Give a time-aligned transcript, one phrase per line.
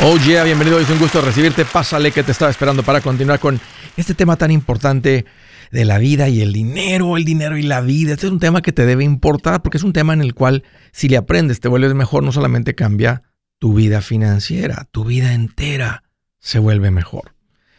[0.00, 1.64] Oh yeah, bienvenido, es un gusto recibirte.
[1.64, 3.60] Pásale que te estaba esperando para continuar con
[3.96, 5.24] este tema tan importante
[5.72, 8.12] de la vida y el dinero, el dinero y la vida.
[8.12, 10.62] Este es un tema que te debe importar porque es un tema en el cual
[10.92, 13.24] si le aprendes te vuelves mejor, no solamente cambia
[13.58, 16.04] tu vida financiera, tu vida entera
[16.38, 17.34] se vuelve mejor.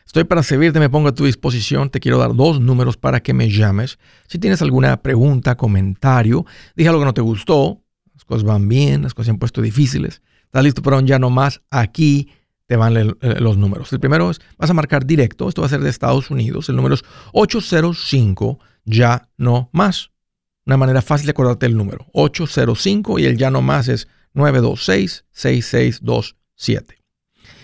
[0.05, 1.89] Estoy para servirte, me pongo a tu disposición.
[1.89, 3.97] Te quiero dar dos números para que me llames.
[4.27, 6.45] Si tienes alguna pregunta, comentario,
[6.75, 7.81] dije algo que no te gustó,
[8.13, 11.19] las cosas van bien, las cosas se han puesto difíciles ¿Estás listo para un ya
[11.19, 11.61] no más?
[11.69, 12.31] Aquí
[12.65, 13.93] te van eh, los números.
[13.93, 16.75] El primero es, vas a marcar directo, esto va a ser de Estados Unidos, el
[16.75, 17.03] número es
[17.33, 20.09] 805 ya no más.
[20.65, 26.33] Una manera fácil de acordarte el número, 805 y el ya no más es 926-6627.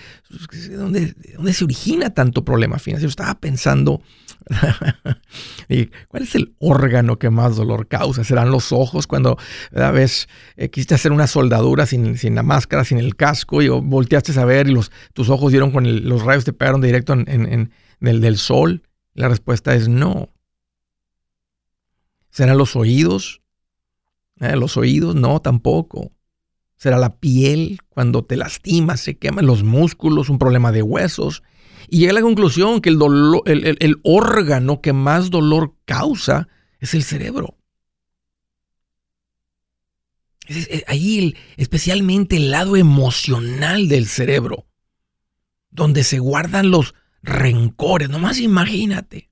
[0.52, 3.10] de dónde, se origina tanto problema financiero?
[3.10, 4.02] Estaba pensando,
[6.10, 8.26] ¿cuál es el órgano que más dolor causa?
[8.26, 9.38] ¿Serán los ojos cuando
[9.74, 10.28] a vez
[10.58, 14.44] eh, quisiste hacer una soldadura sin, sin, la máscara, sin el casco y volteaste a
[14.44, 17.72] ver y los, tus ojos dieron con los rayos te pegaron directo en, en,
[18.02, 18.84] del, del sol?
[19.14, 20.28] La respuesta es no.
[22.32, 23.42] ¿Serán los oídos?
[24.42, 24.58] ¿Eh?
[24.58, 25.16] ¿Los oídos?
[25.16, 26.12] No, tampoco
[26.78, 31.44] será la piel cuando te lastimas, se queman los músculos, un problema de huesos.
[31.90, 36.48] Y llega a la conclusión que el, dolor, el, órgano que más dolor causa
[36.80, 37.58] es el cerebro.
[40.88, 44.68] ahí especialmente el lado emocional del cerebro,
[45.70, 48.10] donde se guardan los rencores.
[48.10, 49.27] Nomás imagínate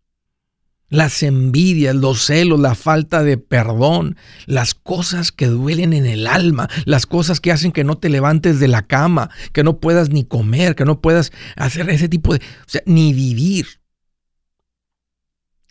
[0.89, 6.69] las envidias, los celos, la falta de perdón, las cosas que duelen en el alma,
[6.85, 10.23] las cosas que hacen que no te levantes de la cama, que no puedas ni
[10.23, 13.65] comer, que no puedas hacer ese tipo de, o sea, ni vivir.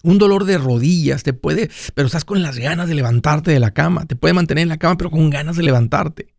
[0.02, 3.72] Un dolor de rodillas te puede, pero estás con las ganas de levantarte de la
[3.72, 6.34] cama, te puede mantener en la cama, pero con ganas de levantarte.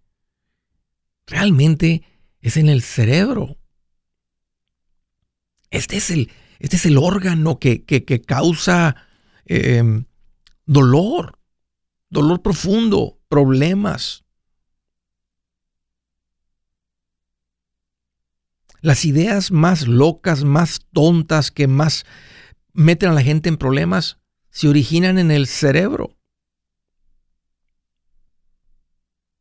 [1.26, 2.04] Realmente
[2.42, 3.58] es en el cerebro.
[5.72, 7.84] Este es el, este es el órgano que,
[8.26, 8.96] causa
[9.46, 10.06] em,
[10.66, 11.40] dolor,
[12.10, 14.24] dolor profundo, problemas.
[18.82, 22.06] Las ideas más locas, más tontas, que más
[22.74, 24.20] meten a la gente en problemas,
[24.52, 26.16] se originan en el cerebro.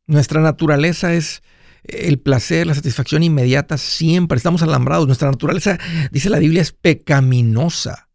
[0.07, 1.41] Nuestra naturaleza es
[1.87, 4.37] el placer, la satisfacción inmediata siempre.
[4.37, 5.07] Estamos alambrados.
[5.07, 5.77] Nuestra naturaleza,
[6.11, 8.09] dice la Biblia, es pecaminosa.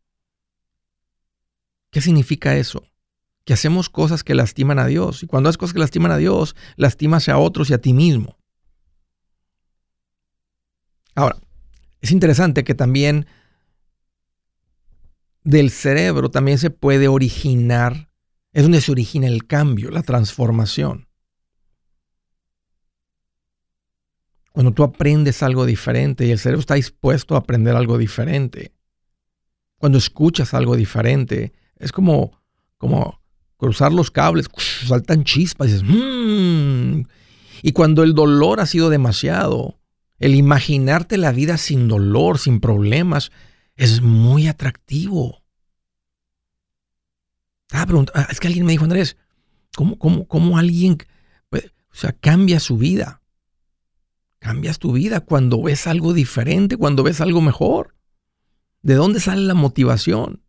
[1.90, 2.84] ¿Qué significa eso?
[3.44, 5.22] Que hacemos cosas que lastiman a Dios.
[5.22, 8.38] Y cuando haces cosas que lastiman a Dios, lastimas a otros y a ti mismo.
[11.14, 11.36] Ahora,
[12.00, 13.26] es interesante que también
[15.42, 18.10] del cerebro también se puede originar,
[18.52, 21.09] es donde se origina el cambio, la transformación.
[24.52, 28.72] Cuando tú aprendes algo diferente y el cerebro está dispuesto a aprender algo diferente.
[29.78, 32.32] Cuando escuchas algo diferente, es como,
[32.76, 33.20] como
[33.56, 34.48] cruzar los cables,
[34.86, 37.02] saltan chispas y dices, mmm.
[37.62, 39.78] Y cuando el dolor ha sido demasiado,
[40.18, 43.30] el imaginarte la vida sin dolor, sin problemas,
[43.76, 45.42] es muy atractivo.
[47.72, 47.86] Ah,
[48.30, 49.16] es que alguien me dijo, Andrés,
[49.76, 50.98] ¿cómo, cómo, cómo alguien
[51.52, 53.19] o sea, cambia su vida?
[54.40, 57.94] Cambias tu vida cuando ves algo diferente, cuando ves algo mejor.
[58.82, 60.42] ¿De dónde sale la motivación?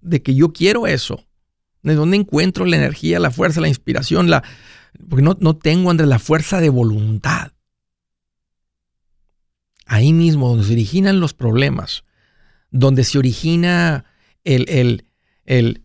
[0.00, 1.24] De que yo quiero eso.
[1.82, 4.30] ¿De dónde encuentro la energía, la fuerza, la inspiración?
[4.30, 4.42] La...
[5.08, 7.52] Porque no, no tengo, Andrés, la fuerza de voluntad.
[9.84, 12.04] Ahí mismo, donde se originan los problemas,
[12.70, 14.06] donde se origina
[14.42, 15.06] el, el,
[15.44, 15.84] el,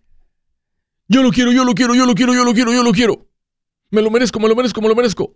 [1.08, 3.28] yo lo quiero, yo lo quiero, yo lo quiero, yo lo quiero, yo lo quiero.
[3.90, 5.36] Me lo merezco, me lo merezco, me lo merezco.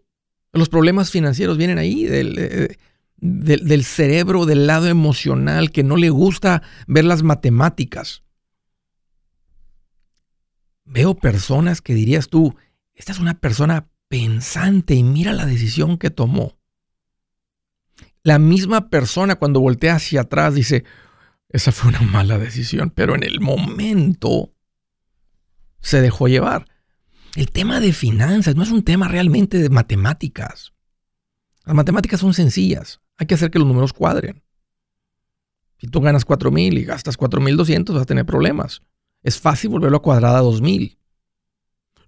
[0.55, 2.77] Los problemas financieros vienen ahí del, eh,
[3.17, 8.23] del, del cerebro, del lado emocional, que no le gusta ver las matemáticas.
[10.85, 12.55] Veo personas que dirías tú,
[12.93, 16.57] esta es una persona pensante y mira la decisión que tomó.
[18.23, 20.83] La misma persona cuando voltea hacia atrás dice,
[21.49, 24.53] esa fue una mala decisión, pero en el momento
[25.79, 26.67] se dejó llevar.
[27.35, 30.71] El tema de finanzas no es un tema realmente de matemáticas.
[31.65, 33.01] Las matemáticas son sencillas.
[33.17, 34.41] Hay que hacer que los números cuadren.
[35.77, 38.83] Si tú ganas 4 mil y gastas 4 mil 200, vas a tener problemas.
[39.21, 40.97] Es fácil volverlo a cuadrar a 2 mil.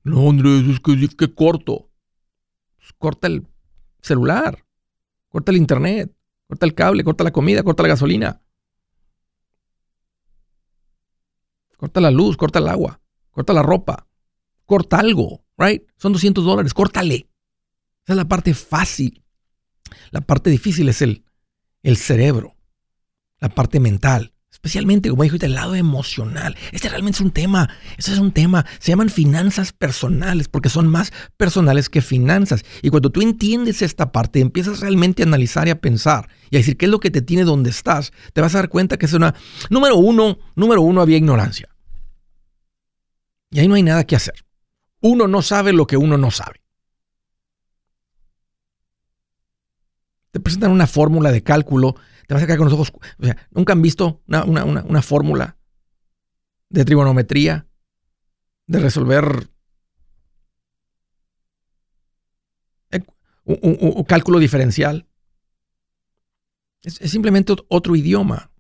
[0.02, 1.90] No, Andrés, es que, es que corto.
[2.78, 3.46] Pues corta el
[4.02, 4.64] celular,
[5.28, 6.16] corta el internet,
[6.48, 8.42] corta el cable, corta la comida, corta la gasolina.
[11.76, 13.02] Corta la luz, corta el agua,
[13.32, 14.07] corta la ropa,
[14.68, 15.82] corta algo, right?
[15.98, 17.28] Son 200 dólares, córtale.
[18.04, 19.24] Esa es la parte fácil.
[20.12, 21.24] La parte difícil es el,
[21.82, 22.56] el cerebro,
[23.40, 24.34] la parte mental.
[24.52, 26.56] Especialmente, como dijo el lado emocional.
[26.72, 27.70] Este realmente es un tema.
[27.98, 28.66] Este es un tema.
[28.80, 32.66] Se llaman finanzas personales porque son más personales que finanzas.
[32.82, 36.60] Y cuando tú entiendes esta parte, empiezas realmente a analizar y a pensar y a
[36.60, 39.06] decir qué es lo que te tiene donde estás, te vas a dar cuenta que
[39.06, 39.36] es una...
[39.70, 41.70] Número uno, número uno, había ignorancia.
[43.52, 44.47] Y ahí no hay nada que hacer.
[45.02, 46.62] Uno no sabe lo que uno no sabe.
[50.32, 51.96] Te presentan una fórmula de cálculo
[52.28, 52.92] te vas a quedar con los ojos.
[53.20, 55.58] O sea, ¿nunca han visto una, fórmula
[56.70, 57.68] de trigonometría?
[58.68, 59.50] De resolver
[63.46, 65.08] un, cálculo diferencial.
[66.84, 68.52] Es, simplemente otro idioma.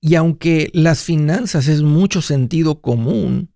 [0.00, 3.54] Y aunque las finanzas es mucho sentido común,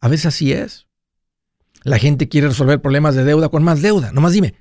[0.00, 0.83] a veces así es.
[1.84, 4.10] La gente quiere resolver problemas de deuda con más deuda.
[4.10, 4.54] Nomás dime,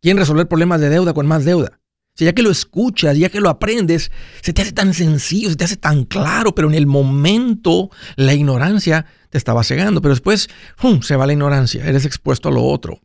[0.00, 1.80] ¿quieren resolver problemas de deuda con más deuda?
[2.24, 4.10] ya que lo escuchas, ya que lo aprendes,
[4.42, 8.34] se te hace tan sencillo, se te hace tan claro, pero en el momento la
[8.34, 10.48] ignorancia te estaba cegando, pero después
[11.02, 13.00] se va la ignorancia, eres expuesto a lo otro.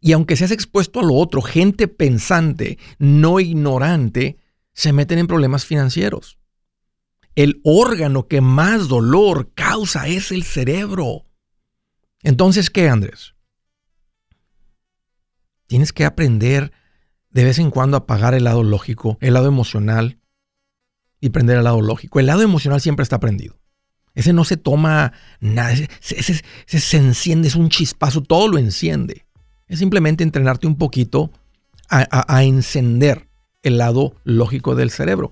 [0.00, 4.38] Y aunque seas expuesto a lo otro, gente pensante, no ignorante,
[4.72, 6.38] se meten en problemas financieros.
[7.34, 11.24] El órgano que más dolor causa es el cerebro.
[12.22, 13.34] Entonces, ¿qué, Andrés?
[15.66, 16.72] Tienes que aprender
[17.30, 20.18] de vez en cuando apagar el lado lógico, el lado emocional
[21.20, 22.20] y prender el lado lógico.
[22.20, 23.58] El lado emocional siempre está prendido.
[24.14, 29.26] Ese no se toma nada, ese, se enciende, es un chispazo, todo lo enciende.
[29.66, 31.30] Es simplemente entrenarte un poquito
[31.88, 33.28] a, a encender
[33.62, 35.30] el lado lógico del cerebro.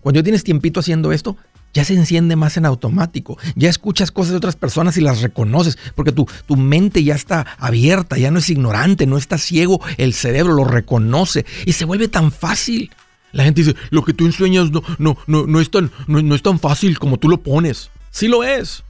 [0.00, 1.36] Cuando tienes tiempito haciendo esto,
[1.74, 3.38] ya se enciende más en automático.
[3.54, 7.46] Ya escuchas cosas de otras personas y las reconoces, porque tu, tu mente ya está
[7.58, 12.08] abierta, ya no es ignorante, no está ciego, el cerebro lo reconoce y se vuelve
[12.08, 12.90] tan fácil.
[13.32, 16.42] La gente dice, lo que tú ensueñas no, no, no, no, es, tan, no, es
[16.42, 17.90] tan fácil como tú lo pones.
[18.10, 18.82] Sí lo es.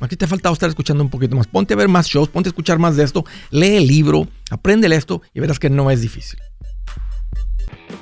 [0.00, 1.46] Aquí te ha faltado estar escuchando un poquito más.
[1.46, 4.94] Ponte a ver más shows, ponte a escuchar más de esto, lee el libro, aprende
[4.94, 6.38] esto y verás que no es difícil.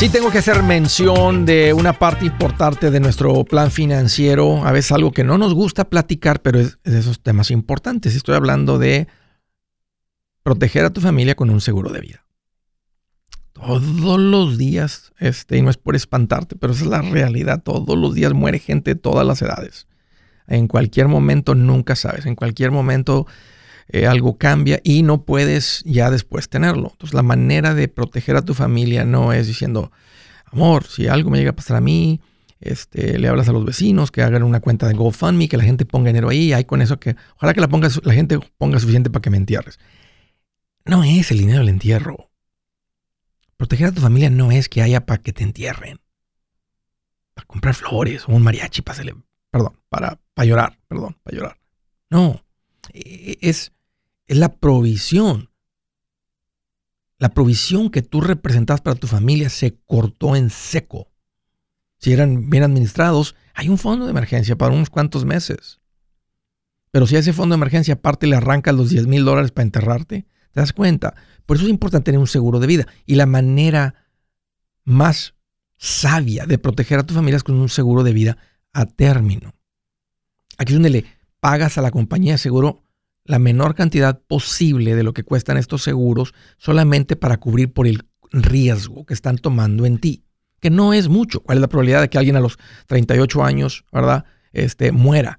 [0.00, 4.92] Sí tengo que hacer mención de una parte importante de nuestro plan financiero, a veces
[4.92, 8.16] algo que no nos gusta platicar, pero es, de esos temas importantes.
[8.16, 9.08] Estoy hablando de
[10.42, 12.24] proteger a tu familia con un seguro de vida.
[13.52, 17.98] Todos los días, este, y no es por espantarte, pero esa es la realidad, todos
[17.98, 19.86] los días muere gente de todas las edades.
[20.46, 23.26] En cualquier momento nunca sabes, en cualquier momento
[23.92, 26.90] eh, algo cambia y no puedes ya después tenerlo.
[26.92, 29.90] Entonces la manera de proteger a tu familia no es diciendo,
[30.44, 32.20] amor, si algo me llega a pasar a mí,
[32.60, 35.84] este, le hablas a los vecinos que hagan una cuenta de GoFundMe, que la gente
[35.84, 39.10] ponga dinero ahí, hay con eso que, ojalá que la, pongas, la gente ponga suficiente
[39.10, 39.80] para que me entierres.
[40.84, 42.30] No es el dinero del entierro.
[43.56, 46.00] Proteger a tu familia no es que haya para que te entierren.
[47.34, 49.02] Para comprar flores o un mariachi para
[49.50, 51.58] perdón, para, para llorar, perdón, para llorar.
[52.08, 52.44] No,
[52.92, 53.72] e, es
[54.30, 55.50] es la provisión.
[57.18, 61.10] La provisión que tú representas para tu familia se cortó en seco.
[61.98, 65.80] Si eran bien administrados, hay un fondo de emergencia para unos cuantos meses.
[66.92, 69.64] Pero si a ese fondo de emergencia aparte le arrancas los 10 mil dólares para
[69.64, 71.16] enterrarte, te das cuenta.
[71.44, 72.86] Por eso es importante tener un seguro de vida.
[73.06, 73.96] Y la manera
[74.84, 75.34] más
[75.76, 78.38] sabia de proteger a tu familia es con un seguro de vida
[78.72, 79.56] a término.
[80.56, 81.04] Aquí es donde le
[81.40, 82.84] pagas a la compañía de seguro
[83.30, 88.02] la menor cantidad posible de lo que cuestan estos seguros solamente para cubrir por el
[88.32, 90.24] riesgo que están tomando en ti,
[90.58, 91.40] que no es mucho.
[91.40, 92.58] ¿Cuál es la probabilidad de que alguien a los
[92.88, 94.24] 38 años, ¿verdad?
[94.52, 95.38] Este, muera.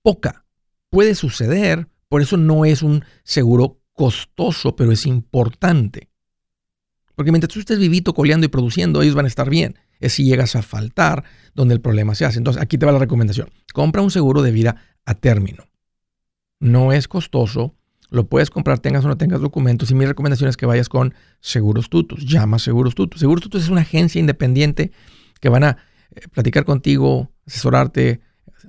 [0.00, 0.46] Poca.
[0.88, 6.08] Puede suceder, por eso no es un seguro costoso, pero es importante.
[7.14, 9.78] Porque mientras tú estés vivito, coleando y produciendo, ellos van a estar bien.
[10.00, 11.24] Es si llegas a faltar
[11.54, 12.38] donde el problema se hace.
[12.38, 13.50] Entonces, aquí te va la recomendación.
[13.74, 15.71] Compra un seguro de vida a término
[16.62, 17.74] no es costoso,
[18.08, 21.12] lo puedes comprar tengas o no tengas documentos y mi recomendación es que vayas con
[21.40, 23.20] Seguros Tutus, llama Seguros Tutus.
[23.20, 24.92] Seguros Tutus es una agencia independiente
[25.40, 25.78] que van a
[26.14, 28.20] eh, platicar contigo, asesorarte,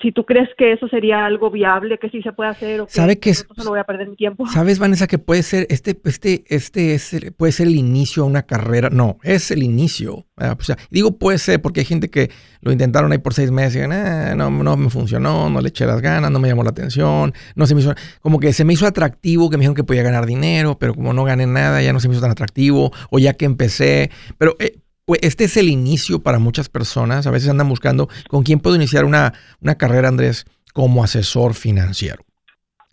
[0.00, 2.92] si tú crees que eso sería algo viable, que sí se puede hacer o que
[2.92, 4.46] ¿Sabe que no voy a perder mi tiempo.
[4.52, 8.42] ¿Sabes, Vanessa, que puede ser este este este es puede ser el inicio a una
[8.42, 8.90] carrera?
[8.90, 10.26] No, es el inicio.
[10.36, 12.30] O sea, digo puede ser porque hay gente que
[12.62, 15.68] lo intentaron ahí por seis meses y digan, ah, no, no me funcionó, no le
[15.68, 18.64] eché las ganas, no me llamó la atención, no se me hizo, como que se
[18.64, 21.82] me hizo atractivo, que me dijeron que podía ganar dinero, pero como no gané nada,
[21.82, 24.78] ya no se me hizo tan atractivo, o ya que empecé, pero eh,
[25.20, 27.26] este es el inicio para muchas personas.
[27.26, 32.24] A veces andan buscando con quién puedo iniciar una, una carrera, Andrés, como asesor financiero.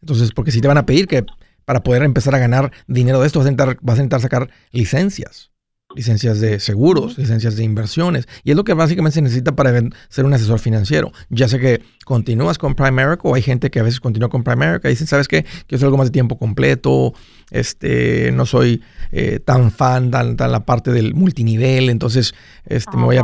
[0.01, 1.25] Entonces, porque si te van a pedir que
[1.65, 4.50] para poder empezar a ganar dinero de esto vas a intentar, vas a intentar sacar
[4.71, 5.51] licencias
[5.98, 8.27] licencias de seguros, licencias de inversiones.
[8.44, 9.74] Y es lo que básicamente se necesita para
[10.10, 11.12] ser un asesor financiero.
[11.30, 14.88] Ya sé que continúas con Primerica o hay gente que a veces continúa con Primerica
[14.88, 15.44] y dicen, ¿sabes qué?
[15.44, 17.13] Quiero hacer algo más de tiempo completo,
[17.50, 22.36] este, no soy eh, tan fan, tan, tan la parte del multinivel, entonces
[22.66, 23.24] este, me voy a...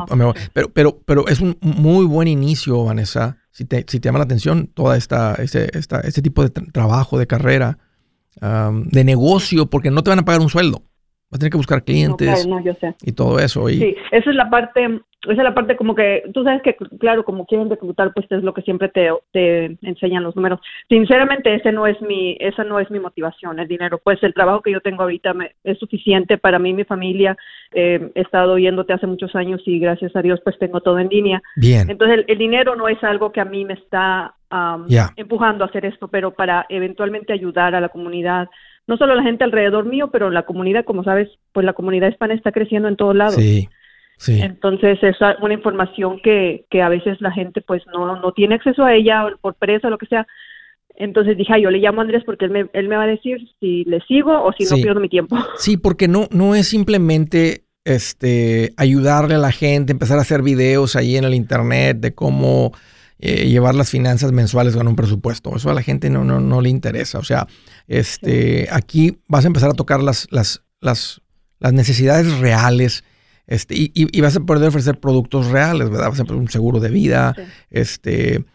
[0.54, 4.26] pero, pero, pero es un muy buen inicio, Vanessa, si te, si te llama la
[4.26, 7.78] atención toda esta, este, esta, este tipo de trabajo, de carrera,
[8.42, 10.84] de negocio, porque no te van a pagar un sueldo.
[11.34, 12.48] Vas a tener que buscar clientes
[13.02, 13.68] y todo eso.
[13.68, 13.80] Y...
[13.80, 14.84] Sí, esa es la parte,
[15.24, 18.44] esa es la parte como que, tú sabes que, claro, como quieren reclutar, pues es
[18.44, 20.60] lo que siempre te, te enseñan los números.
[20.90, 23.98] Sinceramente, ese no es mi, esa no es mi motivación, el dinero.
[23.98, 27.36] Pues el trabajo que yo tengo ahorita me, es suficiente para mí y mi familia.
[27.74, 31.08] Eh, he estado oyéndote hace muchos años y gracias a Dios pues tengo todo en
[31.08, 31.42] línea.
[31.56, 31.90] Bien.
[31.90, 34.36] Entonces el, dinero no es algo que a mí me está
[35.16, 38.50] empujando a hacer esto, pero para eventualmente ayudar a la comunidad
[38.88, 42.34] no solo la gente alrededor mío, pero la comunidad, como sabes, pues la comunidad hispana
[42.34, 43.36] está creciendo en todos lados.
[43.36, 43.70] Sí,
[44.18, 44.42] sí.
[44.42, 48.84] Entonces es una información que, que a veces la gente pues no, no tiene acceso
[48.84, 50.28] a ella por presa o lo que sea.
[50.96, 53.40] Entonces dije, yo le llamo a Andrés porque él me, él me va a decir
[53.60, 55.38] si le sigo o si no pierdo mi tiempo.
[55.58, 60.96] Sí, porque no, no es simplemente este ayudarle a la gente, empezar a hacer videos
[60.96, 62.72] ahí en el internet de cómo
[63.20, 65.56] eh, llevar las finanzas mensuales con un presupuesto.
[65.56, 67.20] Eso a la gente no, no, no le interesa.
[67.20, 67.48] O sea,
[67.88, 71.22] este, aquí vas a empezar a tocar las, las, las,
[71.60, 73.04] las necesidades reales.
[73.48, 76.10] Este, y, y, vas a poder ofrecer productos reales, ¿verdad?
[76.10, 77.36] Vas a un seguro de vida,
[77.70, 78.46] este,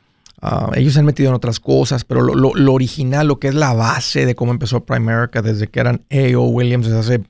[0.41, 3.49] ah, ellos se han metido en otras cosas, pero lo, lo, lo, original, lo que
[3.49, 6.49] es la base de cómo empezó Primerica desde que eran A.O.
[6.49, 7.23] Williams, desde hace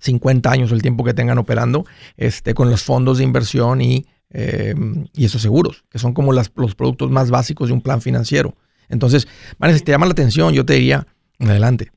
[0.00, 1.86] 50 años, el tiempo que tengan operando,
[2.16, 6.50] este, con los fondos de inversión y Em, y esos seguros, que son como las,
[6.56, 8.56] los productos más básicos de un plan financiero.
[8.88, 9.28] Entonces,
[9.60, 11.06] Vanessa, si te llama la atención, yo te diría,
[11.38, 11.92] adelante.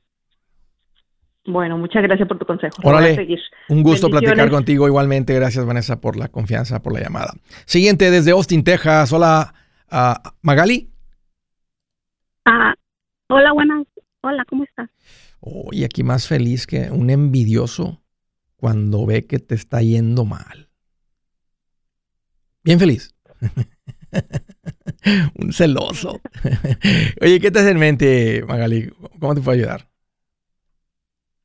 [1.44, 2.76] Bueno, muchas gracias por tu consejo.
[2.84, 3.26] Órale,
[3.68, 5.34] un gusto platicar contigo igualmente.
[5.34, 7.32] Gracias, Vanessa, por la confianza, por la llamada.
[7.64, 9.12] Siguiente, desde Austin, Texas.
[9.12, 9.52] Hola,
[9.90, 10.90] uh, Magali.
[12.44, 12.72] Ah,
[13.30, 13.84] hola, buenas.
[14.20, 14.90] Hola, ¿cómo estás?
[15.40, 18.00] Oye, aquí más feliz que un envidioso
[18.56, 20.67] cuando ve que te está yendo mal.
[22.68, 23.16] Bien feliz.
[25.40, 26.20] Un celoso.
[27.22, 28.90] Oye, ¿qué te hace en mente, Magali?
[29.18, 29.88] ¿Cómo te puedo ayudar?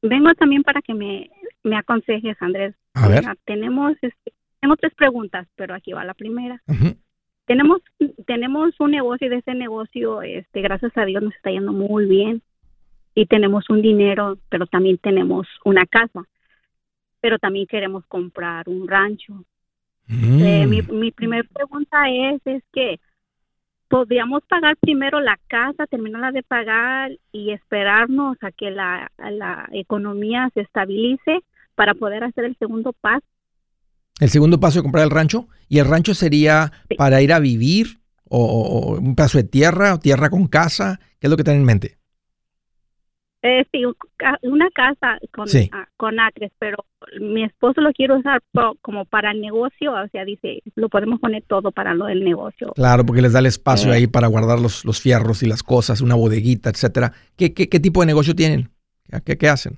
[0.01, 1.31] Vengo también para que me,
[1.63, 2.75] me aconsejes, Andrés.
[2.93, 3.23] A ver.
[3.45, 6.61] tenemos, este, tengo tres preguntas, pero aquí va la primera.
[7.45, 7.79] Tenemos,
[8.27, 12.05] tenemos un negocio y de ese negocio, este, gracias a Dios, nos está yendo muy
[12.05, 12.41] bien.
[13.15, 16.25] Y tenemos un dinero, pero también tenemos una casa.
[17.21, 19.45] Pero también queremos comprar un rancho.
[20.09, 20.99] Eh, mi, mm.
[20.99, 22.99] mi primera pregunta es, es que
[23.87, 30.49] podríamos pagar primero la casa, terminarla de pagar y esperarnos a que la, la economía
[30.53, 31.43] se estabilice
[31.75, 33.25] para poder hacer el segundo paso.
[34.19, 35.47] El segundo paso de comprar el rancho.
[35.69, 40.29] ¿Y el rancho sería para ir a vivir o, un paso de tierra o tierra
[40.29, 40.99] con casa?
[41.19, 41.97] ¿Qué es lo que tienen en mente?
[43.45, 43.83] Eh, sí,
[44.43, 45.47] una casa con,
[45.97, 46.85] con acres, pero
[47.19, 48.41] mi esposo lo quiere usar
[48.81, 52.71] como para el negocio, o sea, dice, lo podemos poner todo para lo del negocio.
[52.73, 53.97] Claro, porque les da el espacio eh.
[53.97, 57.11] ahí para guardar los, los fierros y las cosas, una bodeguita, etcétera.
[57.35, 58.69] ¿Qué, qué, qué tipo de negocio tienen?
[59.25, 59.77] ¿Qué, qué hacen?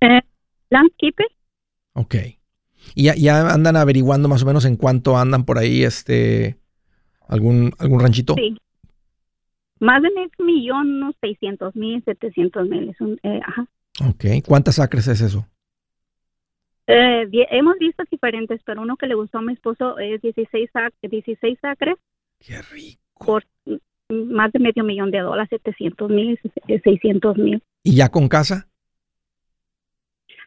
[0.00, 0.22] Eh,
[0.70, 1.26] landscaper.
[1.92, 2.14] Ok.
[2.94, 6.56] ¿Y ya, ya, andan averiguando más o menos en cuánto andan por ahí este
[7.28, 8.36] algún, algún ranchito?
[8.36, 8.56] Sí.
[9.82, 12.88] Más de medio millón, unos 600 mil, 700 mil.
[12.90, 13.66] Es un, eh, ajá.
[14.08, 14.46] Ok.
[14.46, 15.44] ¿Cuántas acres es eso?
[16.86, 20.70] Eh, hemos visto diferentes, pero uno que le gustó a mi esposo es 16,
[21.02, 21.96] 16 acres.
[22.38, 23.00] Qué rico.
[23.26, 23.44] Por
[24.08, 26.38] más de medio millón de dólares, 700 mil,
[26.84, 27.60] 600 mil.
[27.82, 28.68] ¿Y ya con casa?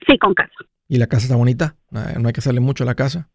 [0.07, 0.55] Sí, con casa.
[0.87, 1.75] ¿Y la casa está bonita?
[1.91, 3.29] ¿No hay que hacerle mucho a la casa?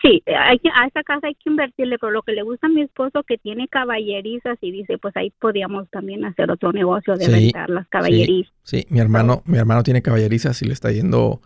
[0.00, 2.70] Sí, hay que, a esa casa hay que invertirle, pero lo que le gusta a
[2.70, 7.28] mi esposo que tiene caballerizas y dice, pues ahí podríamos también hacer otro negocio de
[7.28, 8.52] rentar las caballerizas.
[8.62, 11.40] Sí, mi hermano, mi hermano tiene caballerizas y le está yendo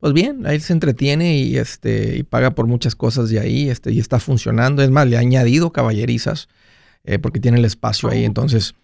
[0.00, 3.90] pues bien, ahí se entretiene y este y paga por muchas cosas de ahí, este
[3.90, 4.82] y está funcionando.
[4.82, 6.48] Es más, le ha añadido caballerizas
[7.04, 8.24] eh, porque tiene el espacio ahí.
[8.24, 8.26] Oh.
[8.26, 8.74] Entonces,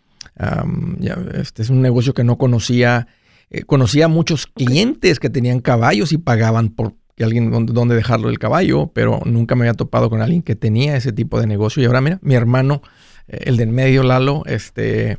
[0.99, 3.07] ya, este es un negocio que no conocía.
[3.51, 8.39] Eh, conocía muchos clientes que tenían caballos y pagaban por que alguien donde, dejarlo el
[8.39, 11.83] caballo, pero nunca me había topado con alguien que tenía ese tipo de negocio.
[11.83, 12.81] Y ahora mira, mi hermano,
[13.29, 15.19] eh, el del medio Lalo, este,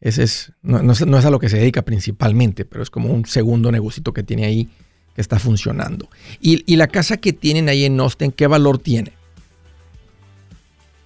[0.00, 3.26] ese es, no, no, es, a lo que se dedica principalmente, pero es como un
[3.26, 4.68] segundo negocito que tiene ahí
[5.16, 6.08] que está funcionando.
[6.40, 9.10] Y, y la casa que tienen ahí en Austin, ¿qué valor tiene?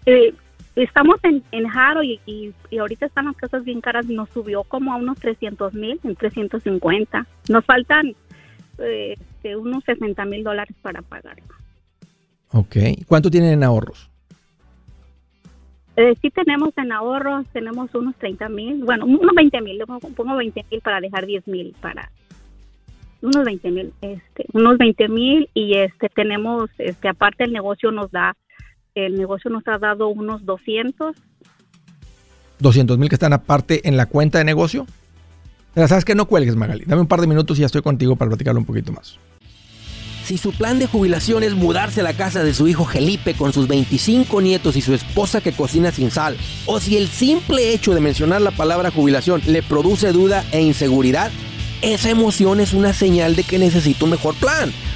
[0.04, 0.34] Eh,
[0.74, 4.04] estamos en, en Jaro y, y, ahorita están las casas bien caras.
[4.04, 7.26] Nos subió como a unos 300 mil, en 350.
[7.48, 8.14] Nos faltan
[8.80, 11.36] eh, unos 60 mil dólares para pagar.
[12.52, 12.76] Ok.
[13.06, 14.10] ¿Cuánto tienen en ahorros?
[15.96, 19.82] Eh, sí tenemos en ahorros, tenemos unos 30 mil, bueno, unos 20 mil,
[20.14, 22.10] pongo 20 mil para dejar 10 mil para
[23.22, 28.10] unos 20 mil, este, unos 20 mil y este tenemos, este aparte el negocio nos
[28.10, 28.36] da
[28.94, 31.14] el negocio nos ha dado unos 200.
[32.58, 34.86] 200 mil que están aparte en la cuenta de negocio.
[35.76, 36.84] Sabes que no cuelgues, Magali.
[36.86, 39.18] Dame un par de minutos y ya estoy contigo para platicarlo un poquito más.
[40.24, 43.52] Si su plan de jubilación es mudarse a la casa de su hijo Felipe con
[43.52, 47.94] sus 25 nietos y su esposa que cocina sin sal, o si el simple hecho
[47.94, 51.30] de mencionar la palabra jubilación le produce duda e inseguridad,
[51.82, 54.72] esa emoción es una señal de que necesita un mejor plan.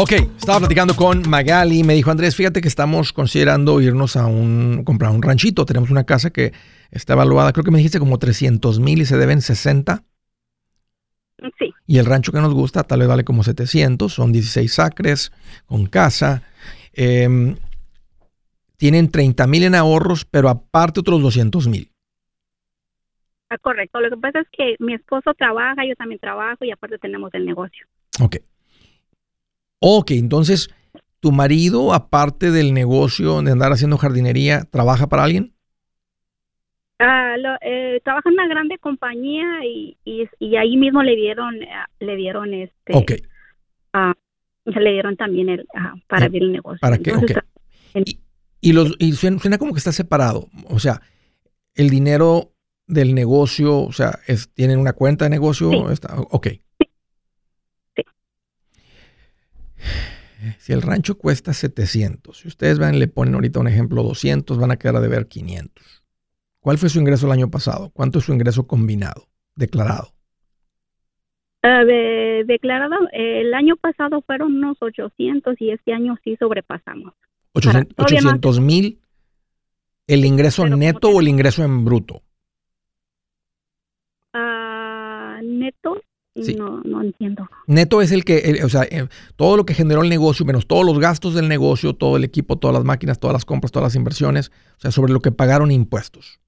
[0.00, 1.82] Ok, estaba platicando con Magali.
[1.82, 5.66] Me dijo, Andrés, fíjate que estamos considerando irnos a un, comprar un ranchito.
[5.66, 6.52] Tenemos una casa que
[6.92, 10.04] está evaluada, creo que me dijiste como 300 mil y se deben 60.
[11.58, 11.74] Sí.
[11.88, 15.32] Y el rancho que nos gusta tal vez vale como 700, son 16 acres
[15.66, 16.44] con casa.
[16.92, 17.56] Em,
[18.76, 21.90] tienen 30 mil en ahorros, pero aparte otros 200 mil.
[23.50, 23.98] Ah, correcto.
[23.98, 27.46] Lo que pasa es que mi esposo trabaja, yo también trabajo y aparte tenemos el
[27.46, 27.84] negocio.
[28.20, 28.36] Ok.
[29.80, 30.70] Ok, entonces,
[31.20, 35.54] ¿tu marido, aparte del negocio de andar haciendo jardinería, trabaja para alguien?
[36.98, 41.68] Ah, eh, trabaja en una grande compañía y, y, ahí mismo le dieron, eh,
[42.00, 42.92] le dieron este.
[42.92, 43.12] Ok.
[43.92, 44.14] Ah,
[44.64, 45.66] le dieron también el,
[46.08, 46.80] para abrir el negocio.
[46.80, 47.12] ¿Para qué?
[48.60, 50.48] y, los, y suena, como que está separado.
[50.68, 51.00] O sea,
[51.74, 52.52] el dinero
[52.88, 55.90] del negocio, o sea, es, ¿tienen una cuenta de negocio?
[55.90, 56.48] Está, ok.
[60.58, 64.70] Si el rancho cuesta 700, si ustedes van le ponen ahorita un ejemplo 200, van
[64.70, 66.04] a quedar a deber 500.
[66.60, 67.90] ¿Cuál fue su ingreso el año pasado?
[67.90, 70.12] ¿Cuánto es su ingreso combinado, declarado?
[71.62, 77.14] Ah, declarado, el año pasado fueron unos 800 y este año sí sobrepasamos.
[77.52, 79.00] 800 mil,
[80.06, 82.22] ¿el ingreso neto o el ingreso en bruto?
[84.34, 86.00] Uh, neto,
[86.56, 87.48] no, no entiendo.
[87.66, 90.84] Neto es el que, o sea, eh, todo lo que generó el negocio, menos todos
[90.84, 93.96] los gastos del negocio, todo el equipo, todas las máquinas, todas las compras, todas las
[93.96, 96.40] inversiones, o sea, sobre lo que pagaron impuestos.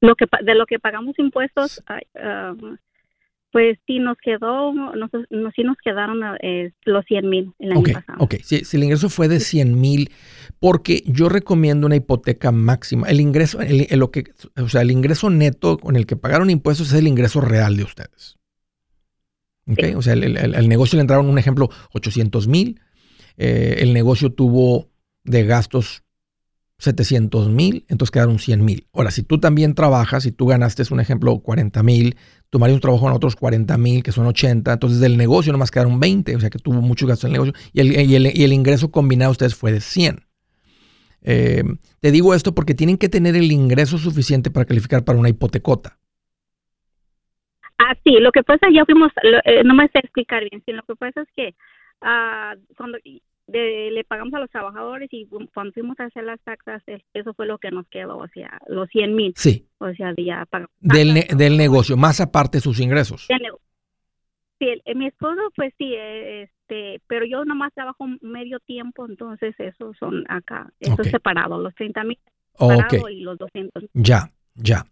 [0.00, 2.54] Lo que, de lo que pagamos impuestos, ah,
[3.52, 5.10] pues sí nos quedó, nos,
[5.54, 8.18] sí nos quedaron eh, los 100 mil el año pasado.
[8.18, 10.10] Ok, si, el ingreso fue de 100 mil,
[10.58, 13.08] porque yo recomiendo una hipoteca máxima.
[13.08, 14.24] El ingreso, el, lo que,
[14.60, 17.84] o sea, el ingreso neto con el que pagaron impuestos es el ingreso real de
[17.84, 18.36] ustedes.
[19.68, 22.80] Okay, O sea, el, negocio le entraron, un ejemplo, 800 mil.
[23.36, 24.90] Eh, el negocio tuvo
[25.24, 26.04] de gastos
[26.78, 28.86] 700 mil, entonces quedaron 100 mil.
[28.92, 32.16] Ahora, si tú también trabajas, y tú ganaste, un ejemplo, 40 mil,
[32.50, 35.98] tu marido trabajó en otros 40 mil, que son 80, entonces del negocio nomás quedaron
[35.98, 39.32] 20, o sea que tuvo mucho gasto en el negocio, y el, ingreso combinado de
[39.32, 40.20] ustedes fue de 100.
[41.22, 41.64] Eh,
[42.00, 45.98] te digo esto porque tienen que tener el ingreso suficiente para calificar para una hipotecota.
[47.78, 49.10] Ah, sí, lo que pasa, ya fuimos,
[49.44, 51.54] eh, no me sé explicar bien, sí, lo que pasa es que
[51.98, 52.45] cuando
[53.96, 56.82] le pagamos a los trabajadores y cuando fuimos a hacer las taxas,
[57.14, 59.32] eso fue lo que nos quedó, o sea, los 100 mil.
[59.36, 59.66] Sí.
[59.78, 60.46] O sea, ya
[60.80, 63.26] Del, del negocio, más aparte sus ingresos.
[64.58, 70.24] Sí, mi esposo, pues sí, este, pero yo nomás trabajo medio tiempo, entonces eso son
[70.28, 72.18] acá, eso es separado, los 30 mil
[73.10, 73.84] y los 200.
[73.94, 74.84] Ya, ya.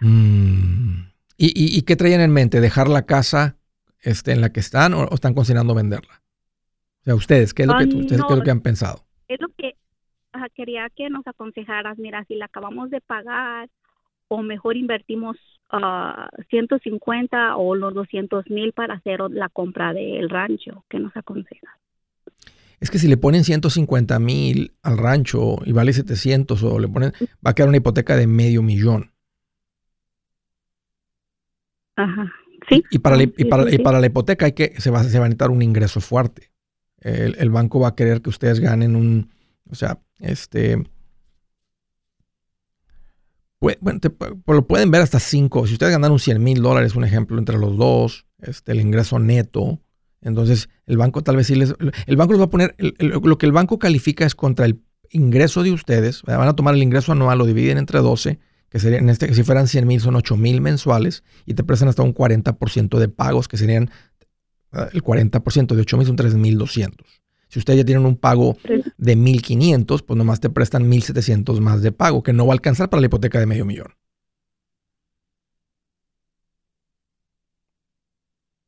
[0.00, 1.12] Mm.
[1.36, 2.60] ¿Y, y, qué traían en mente?
[2.60, 3.56] ¿Dejar la casa
[4.00, 6.21] este, en la que están o, están considerando venderla?
[7.02, 9.04] O sea, ustedes, ¿qué es lo, que, ustedes, ¿qué es lo que han pensado?
[9.26, 9.74] Es lo que
[10.54, 13.68] quería que nos aconsejaras, mira, si la acabamos de pagar
[14.28, 15.36] o mejor invertimos
[16.50, 21.74] 150 ah, o los 200 mil para hacer la compra del rancho, ¿qué nos aconsejas?
[22.80, 27.12] Es que si le ponen 150 mil al rancho y vale 700 o le ponen,
[27.44, 29.12] va a quedar una hipoteca de medio millón.
[31.96, 32.32] Ajá.
[32.68, 32.82] Sí.
[32.90, 35.26] Y para, la, y para, y para la hipoteca hay que, se va, se va
[35.26, 36.51] a necesitar un ingreso fuerte.
[37.02, 39.30] El, banco va a querer que ustedes ganen un,
[39.68, 40.82] o sea, este,
[43.60, 45.66] bueno, pues lo pueden ver hasta 5.
[45.66, 49.80] Si ustedes ganaron 100 mil dólares, un ejemplo, entre los dos, este, el ingreso neto,
[50.20, 51.74] entonces el banco tal vez sí les...
[52.06, 55.62] El banco les va a poner, lo que el banco califica es contra el ingreso
[55.62, 58.38] de ustedes, van a tomar el ingreso anual, lo dividen entre 12,
[58.68, 61.88] que sería, en este, si fueran 100 mil son 8 mil mensuales, y te prestan
[61.88, 63.90] hasta un 40% de pagos, que serían
[64.92, 67.22] el 40% de 8 mil son 3 mil 200.
[67.48, 68.56] Si ustedes ya tienen un pago
[68.96, 72.88] de 1.500, pues nomás te prestan 1.700 más de pago, que no va a alcanzar
[72.88, 73.88] para la hipoteca de medio millón.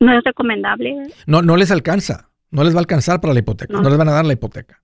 [0.01, 0.97] ¿No es recomendable?
[1.27, 2.31] No, no les alcanza.
[2.51, 3.73] No les va a alcanzar para la hipoteca.
[3.73, 4.83] No, les van a dar la hipoteca.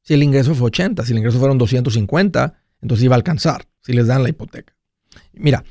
[0.00, 3.92] Si el ingreso fue 80, si el ingreso fueron 250, entonces iba a alcanzar si
[3.92, 4.74] les dan la hipoteca.
[5.34, 5.64] Mira,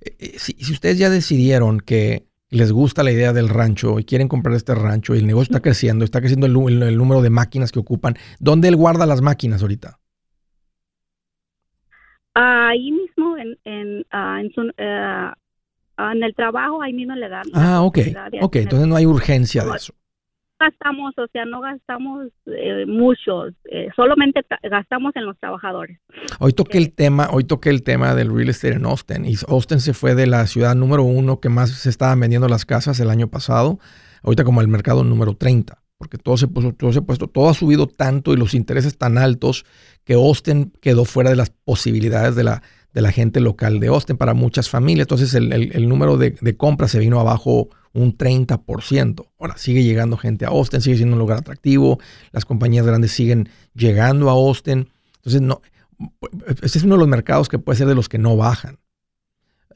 [0.00, 4.28] eh, eh, si ustedes ya decidieron que les gusta la idea del rancho y quieren
[4.28, 7.80] comprar este rancho y el negocio está creciendo, está creciendo el, número de máquinas que
[7.80, 9.98] ocupan, ¿dónde él guarda las máquinas ahorita?
[12.34, 15.30] Ahí mismo, en, en, ah, eh,
[15.98, 17.44] en, el trabajo, ahí mismo le dan.
[17.54, 17.98] Ah, ok.
[18.40, 19.94] Ok, entonces no hay urgencia de eso
[20.62, 25.98] gastamos, o sea, no gastamos eh, mucho, eh, solamente gastamos en los trabajadores.
[26.38, 29.80] Hoy toqué el tema, hoy toqué el tema del real estate en Austin y Austin
[29.80, 33.10] se fue de la ciudad número uno que más se estaban vendiendo las casas el
[33.10, 33.78] año pasado,
[34.22, 37.48] ahorita como el mercado número 30, porque todo se puso, todo se ha puesto, todo
[37.48, 39.64] ha subido tanto y los intereses tan altos
[40.04, 44.16] que Austin quedó fuera de las posibilidades de la, de la gente local de Austin
[44.16, 45.06] para muchas familias.
[45.06, 49.26] Entonces el, el, número de, de compras se vino abajo un 30%.
[49.38, 51.98] Ahora, sigue llegando gente a Austin, sigue siendo un lugar atractivo,
[52.32, 54.88] las compañías grandes siguen llegando a Austin.
[55.16, 55.60] Entonces, no,
[56.62, 58.78] este es uno de los mercados que puede ser de los que no bajan.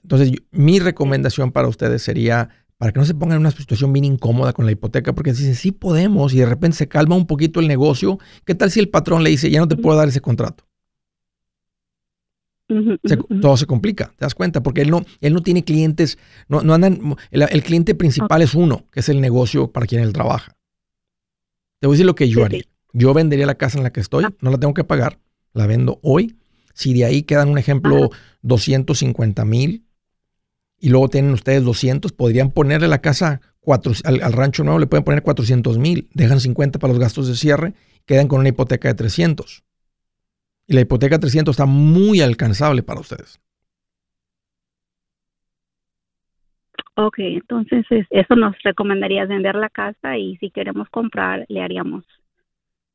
[0.03, 4.05] Entonces, mi recomendación para ustedes sería, para que no se pongan en una situación bien
[4.05, 7.61] incómoda con la hipoteca, porque dicen, sí podemos, y de repente se calma un poquito
[7.61, 10.21] el negocio, ¿qué tal si el patrón le dice, ya no te puedo dar ese
[10.21, 10.66] contrato?
[13.41, 16.75] Todo se complica, te das cuenta, porque él no, él no tiene clientes, no, no
[16.75, 20.53] andan, el, cliente principal es uno, que es el negocio para quien él trabaja.
[21.81, 22.65] Te voy a decir lo que yo haría.
[22.93, 24.33] Yo vendería la casa en la que estoy, ah.
[24.41, 25.19] no la tengo que pagar,
[25.53, 26.37] la vendo hoy.
[26.75, 28.11] Si de ahí quedan, un ejemplo,
[28.43, 29.85] 250 mil
[30.79, 33.41] y luego tienen ustedes 200, podrían ponerle la casa
[34.05, 37.35] al, al, rancho nuevo, le pueden poner 400 mil, dejan 50 para los gastos de
[37.35, 37.75] cierre,
[38.05, 39.66] quedan con una hipoteca de 300.
[40.67, 43.41] Y la hipoteca 300 está muy alcanzable para ustedes.
[46.99, 52.05] Ok, entonces eso nos recomendaría vender la casa y si queremos comprar le haríamos,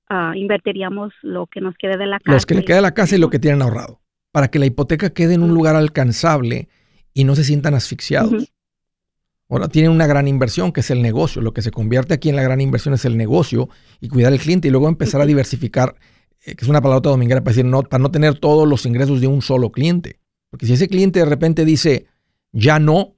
[0.09, 2.33] uh, invertiríamos lo que nos quede de la casa.
[2.33, 4.65] Los que le quede de la casa y lo que tienen ahorrado, para que la
[4.65, 6.67] hipoteca quede en un lugar alcanzable
[7.13, 8.51] y no se sientan asfixiados.
[9.49, 11.41] Ahora tienen una gran inversión que es el negocio.
[11.41, 14.39] Lo que se convierte aquí en la gran inversión es el negocio y cuidar al
[14.39, 15.95] cliente y luego empezar a diversificar
[16.43, 19.27] que es una palabra dominguera para decir, no, para no tener todos los ingresos de
[19.27, 20.19] un solo cliente.
[20.49, 22.07] Porque si ese cliente de repente dice,
[22.51, 23.15] ya no,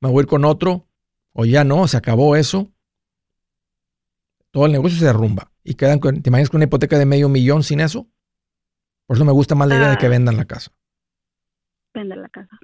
[0.00, 0.86] me voy a ir con otro,
[1.32, 2.70] o ya no, se acabó eso,
[4.50, 5.50] todo el negocio se derrumba.
[5.64, 8.06] Y quedan con, ¿te imaginas con una hipoteca de medio millón sin eso?
[9.06, 10.10] Por eso me gusta más la idea de que ah.
[10.10, 10.72] vendan la casa.
[11.94, 12.58] Venden la casa.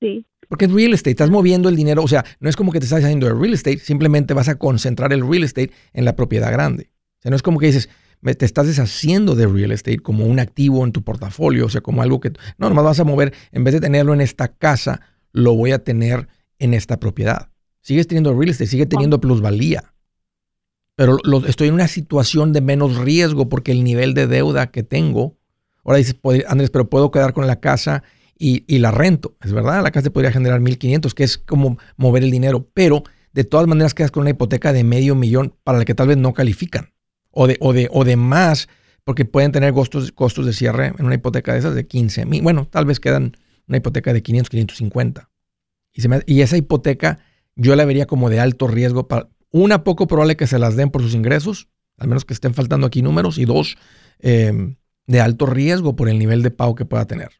[0.00, 0.26] Sí.
[0.48, 2.84] Porque es real estate, estás moviendo el dinero, o sea, no es como que te
[2.84, 6.52] estás haciendo el real estate, simplemente vas a concentrar el real estate en la propiedad
[6.52, 6.90] grande.
[7.18, 7.88] O sea, no es como que dices,
[8.22, 12.02] te estás deshaciendo de real estate como un activo en tu portafolio, o sea, como
[12.02, 15.00] algo que no, nomás vas a mover, en vez de tenerlo en esta casa,
[15.32, 17.50] lo voy a tener en esta propiedad.
[17.80, 19.94] Sigues teniendo real estate, sigue teniendo plusvalía.
[20.96, 25.36] Pero estoy en una situación de menos riesgo porque el nivel de deuda que tengo,
[25.84, 26.16] ahora dices,
[26.48, 28.02] Andrés, pero puedo quedar con la casa
[28.38, 29.36] y, y la rento.
[29.42, 33.04] Es verdad, la casa te podría generar 1.500, que es como mover el dinero, pero
[33.32, 36.16] de todas maneras quedas con una hipoteca de medio millón para la que tal vez
[36.16, 36.95] no califican.
[37.38, 38.66] O de, o de, o de más,
[39.04, 42.42] porque pueden tener costos, costos de cierre en una hipoteca de esas de 15 mil.
[42.42, 43.36] Bueno, tal vez quedan
[43.68, 45.28] una hipoteca de 500, 550.
[45.92, 46.02] Y,
[46.34, 47.18] y esa hipoteca
[47.54, 49.06] yo la vería como de alto riesgo.
[49.06, 51.68] Para, una, poco probable que se las den por sus ingresos,
[51.98, 53.36] al menos que estén faltando aquí números.
[53.36, 53.76] Y dos,
[54.20, 54.74] eh,
[55.06, 57.30] de alto riesgo por el nivel de pago que pueda tener.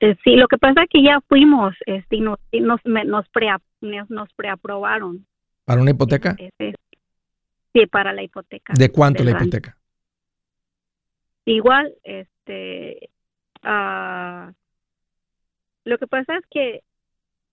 [0.00, 5.26] Eh, sí, lo que pasa es que ya fuimos este, nos, nos, nos preaprobaron.
[5.66, 6.36] ¿Para una hipoteca?
[7.72, 8.72] sí, para la hipoteca.
[8.72, 9.76] ¿De cuánto la hipoteca?
[11.44, 13.10] Igual, este,
[13.64, 14.52] uh,
[15.84, 16.82] lo que pasa es que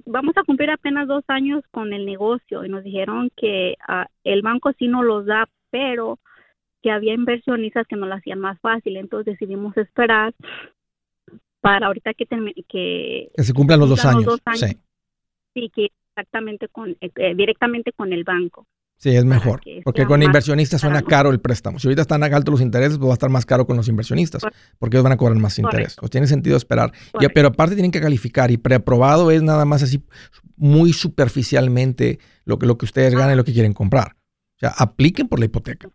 [0.05, 4.43] vamos a cumplir apenas dos años con el negocio y nos dijeron que uh, el
[4.43, 6.19] banco sí nos los da, pero
[6.83, 10.35] que había inversionistas que nos lo hacían más fácil, entonces decidimos esperar
[11.61, 12.27] para ahorita que
[12.67, 14.39] que, que se cumplan los, dos años.
[14.53, 14.77] Sí.
[15.55, 18.67] sí, que exactamente con eh, eh, directamente con el banco.
[18.97, 21.77] Sí, es mejor, porque con inversionistas suena caro el préstamo.
[21.77, 24.43] Si ahorita están altos los intereses, pues va a estar más caro con los inversionistas,
[24.79, 25.97] porque ellos van a cobrar más interés.
[25.99, 26.93] Pues tiene sentido esperar.
[27.33, 30.05] pero aparte tienen que calificar y preaprobado es nada más así
[30.55, 34.15] muy superficialmente lo que, lo que ustedes ganan y lo que quieren comprar.
[34.55, 35.89] O sea, apliquen por la hipoteca.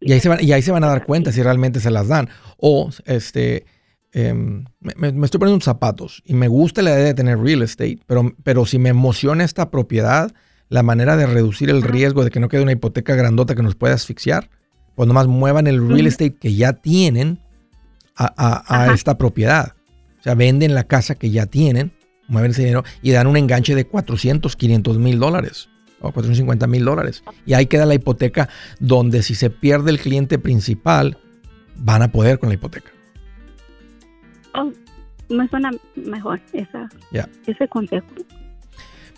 [0.00, 2.06] Y ahí, se van, y ahí se van a dar cuenta si realmente se las
[2.06, 2.28] dan.
[2.58, 3.66] O, este,
[4.14, 7.98] em, me, estoy poniendo unos zapatos y me gusta la idea de tener real estate,
[8.06, 10.32] pero, pero si me emociona esta propiedad,
[10.68, 13.74] la manera de reducir el riesgo de que no quede una hipoteca grandota que nos
[13.74, 14.48] pueda asfixiar,
[14.94, 17.38] pues nomás muevan el real estate que ya tienen
[18.16, 19.74] a, esta propiedad.
[20.20, 21.92] O sea, venden la casa que ya tienen,
[22.28, 25.68] mueven ese dinero y dan un enganche de 400, 500 mil dólares
[26.00, 27.22] o 450 mil dólares.
[27.44, 28.48] Y ahí queda la hipoteca
[28.78, 31.18] donde si se pierde el cliente principal,
[31.76, 32.93] van a poder con la hipoteca.
[34.54, 34.70] Oh,
[35.28, 36.88] me suena mejor esa,
[37.46, 38.06] ese consejo.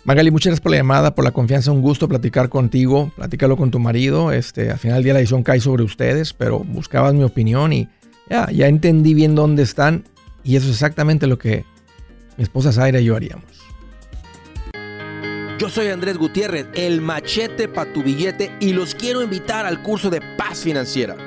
[0.03, 3.71] Magali, muchas gracias por la llamada, por la confianza, un gusto platicar contigo, platícalo con
[3.71, 7.23] tu marido, este, al final del día la decisión cae sobre ustedes, pero buscabas mi
[7.23, 7.89] opinión y
[8.29, 10.05] ya, ya entendí bien dónde están
[10.45, 11.65] y eso es exactamente lo que
[12.37, 13.67] mi esposa Zaira y yo haríamos.
[15.59, 20.09] Yo soy Andrés Gutiérrez, el machete para tu billete y los quiero invitar al curso
[20.09, 21.26] de paz financiera.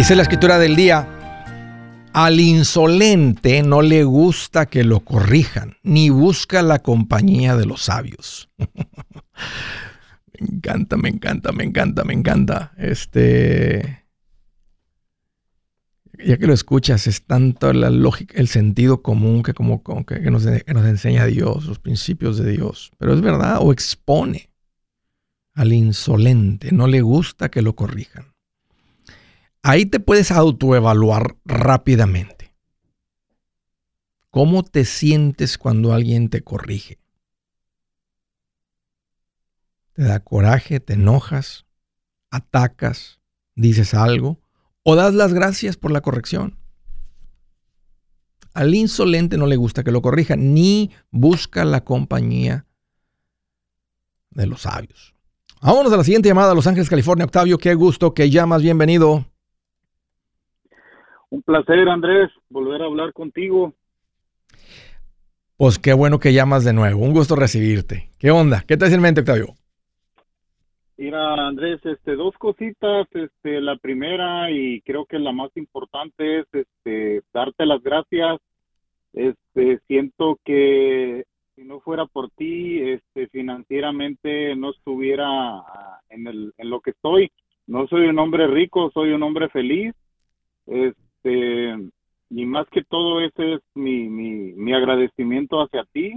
[0.00, 1.06] Dice la escritura del día,
[2.14, 8.48] al insolente no le gusta que lo corrijan, ni busca la compañía de los sabios.
[8.56, 12.72] me encanta, me encanta, me encanta, me encanta.
[12.78, 14.06] Este.
[16.24, 20.46] Ya que lo escuchas, es tanto la lógica, el sentido común que como, que, nos,
[20.46, 22.90] que nos enseña Dios, los principios de Dios.
[22.96, 24.48] Pero es verdad, o expone
[25.52, 28.29] al insolente, no le gusta que lo corrijan.
[29.62, 32.54] Ahí te puedes autoevaluar rápidamente.
[34.30, 36.98] ¿Cómo te sientes cuando alguien te corrige?
[39.92, 40.80] ¿Te da coraje?
[40.80, 41.66] ¿Te enojas?
[42.30, 43.20] ¿Atacas?
[43.54, 44.40] ¿Dices algo?
[44.82, 46.58] ¿O das las gracias por la corrección?
[48.54, 52.66] Al insolente no le gusta que lo corrija, ni busca la compañía
[54.30, 55.14] de los sabios.
[55.60, 57.26] Vámonos a la siguiente llamada Los Ángeles, California.
[57.26, 58.62] Octavio, qué gusto que llamas.
[58.62, 59.29] Bienvenido.
[61.30, 63.72] Un placer, Andrés, volver a hablar contigo.
[65.56, 67.00] Pues qué bueno que llamas de nuevo.
[67.00, 68.10] Un gusto recibirte.
[68.18, 68.64] ¿Qué onda?
[68.66, 69.54] ¿Qué te hace en mente, Octavio?
[70.96, 73.06] Mira, Andrés, este, dos cositas.
[73.12, 78.40] Este, la primera y creo que la más importante es, este, darte las gracias.
[79.12, 81.24] Este, siento que
[81.54, 85.62] si no fuera por ti, este, financieramente no estuviera
[86.08, 87.30] en, el, en lo que estoy.
[87.66, 89.94] No soy un hombre rico, soy un hombre feliz
[90.66, 96.14] Este, y más que todo ese es mi, mi, mi agradecimiento hacia ti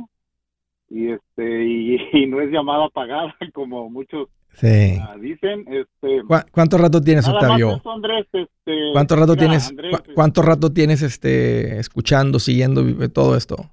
[0.90, 1.98] y este y,
[2.28, 4.98] no es llamada pagada como muchos sí.
[5.02, 7.82] Ah, dicen este ¿Cuánto rato tienes Octavio
[8.32, 8.48] este,
[8.94, 13.72] cuánto rato tienes este cuánto rato tienes este escuchando siguiendo todo esto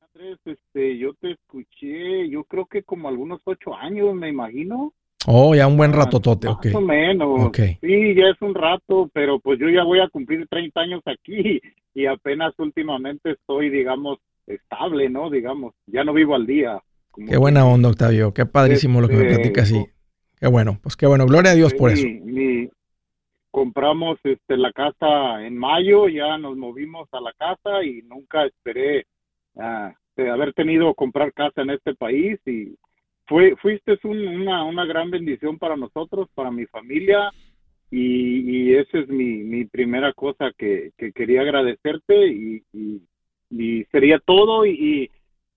[0.00, 4.94] Andrés este yo te escuché yo creo que como algunos ocho años me imagino
[5.26, 6.66] Oh, ya un buen rato, Tote, ok.
[6.66, 7.52] Más o menos.
[7.54, 11.60] Sí, ya es un rato, pero pues yo ya voy a cumplir 30 años aquí
[11.94, 15.30] y apenas últimamente estoy, digamos, estable, ¿no?
[15.30, 16.80] Digamos, ya no vivo al día.
[17.28, 18.32] Qué buena onda, Octavio.
[18.32, 19.84] Qué padrísimo lo que me este, platicas, sí.
[20.38, 21.26] Qué bueno, pues qué bueno.
[21.26, 22.06] Gloria a Dios por eso.
[23.50, 29.04] compramos este, la casa en mayo, ya nos movimos a la casa y nunca esperé
[29.54, 29.90] uh,
[30.32, 32.74] haber tenido comprar casa en este país y
[33.30, 37.30] fue, fuiste una, una gran bendición para nosotros, para mi familia,
[37.88, 44.18] y, y esa es mi, mi primera cosa que, que quería agradecerte y, y, sería
[44.18, 45.10] todo y,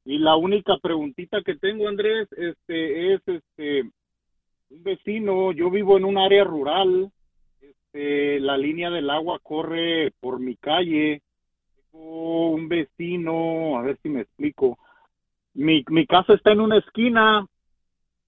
[0.05, 3.81] y, la única preguntita que tengo Andrés este es este
[4.69, 7.11] un vecino yo vivo en un área rural
[7.61, 11.21] este la línea del agua corre por mi calle
[11.91, 14.79] tengo un vecino a ver si me explico
[15.53, 17.45] mi, mi casa está en una esquina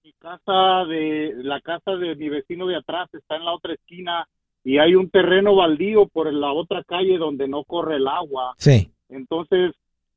[0.06, 4.28] mi casa de la casa de mi vecino de atrás está en la otra esquina
[4.62, 8.54] y hay un terreno baldío por la otra calle donde no corre el agua.
[8.56, 8.88] Sí.
[9.08, 9.74] Entonces,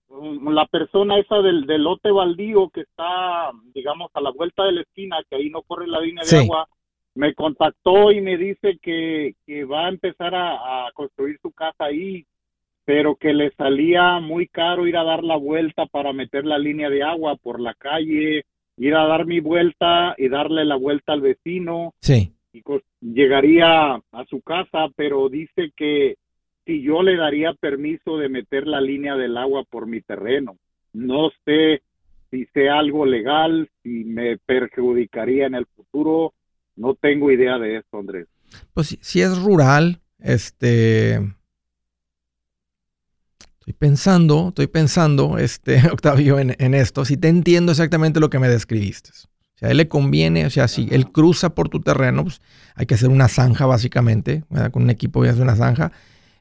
[0.09, 4.73] um, la persona esa del, del lote baldío que está, digamos, a la vuelta de
[4.73, 6.67] la esquina, que ahí no corre la línea de agua,
[7.15, 11.85] me contactó y me dice que, que va a empezar a, a, construir su casa
[11.85, 12.27] ahí,
[12.85, 16.91] pero que le salía muy caro ir a dar la vuelta para meter la línea
[16.91, 18.45] de agua por la calle
[18.79, 21.93] ir a dar mi vuelta y darle la vuelta al vecino.
[22.01, 22.33] Sí.
[22.53, 22.63] Y
[23.01, 26.15] llegaría a su casa, pero dice que
[26.65, 30.57] si yo le daría permiso de meter la línea del agua por mi terreno.
[30.93, 31.81] No sé
[32.31, 36.33] si sea algo legal, si me perjudicaría en el futuro.
[36.75, 38.27] No tengo idea de eso, Andrés.
[38.73, 41.19] Pues si es rural, este,
[43.69, 47.05] Estoy pensando, estoy pensando, este, Octavio, en, esto.
[47.05, 49.11] Si te entiendo exactamente lo que me describiste.
[49.13, 52.41] Si a él le conviene, o sea, si él cruza por tu terreno, pues
[52.73, 55.91] hay que hacer una zanja básicamente, con un equipo y hacer una zanja.